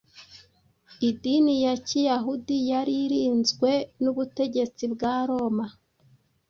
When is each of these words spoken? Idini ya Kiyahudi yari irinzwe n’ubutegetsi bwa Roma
Idini 1.09 1.53
ya 1.65 1.73
Kiyahudi 1.87 2.57
yari 2.71 2.93
irinzwe 3.05 3.69
n’ubutegetsi 4.01 4.83
bwa 4.93 5.15
Roma 5.29 5.65